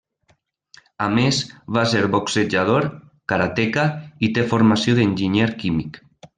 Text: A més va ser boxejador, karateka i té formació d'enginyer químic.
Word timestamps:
A 1.07 1.09
més 1.17 1.41
va 1.77 1.83
ser 1.91 2.01
boxejador, 2.15 2.89
karateka 3.33 3.87
i 4.29 4.33
té 4.39 4.49
formació 4.55 5.01
d'enginyer 5.03 5.51
químic. 5.65 6.05